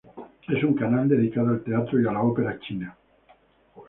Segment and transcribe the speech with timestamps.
[0.47, 2.97] Es un canal dedicado al teatro y a la ópera china.